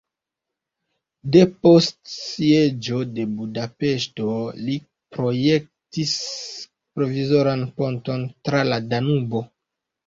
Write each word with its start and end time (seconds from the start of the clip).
Depost 1.35 1.93
sieĝo 2.13 3.03
de 3.19 3.27
Budapeŝto 3.35 4.33
li 4.65 4.79
projektis 5.19 6.17
provizoran 6.99 7.69
ponton 7.79 8.27
tra 8.49 8.67
la 8.75 8.85
Danubo. 8.93 9.47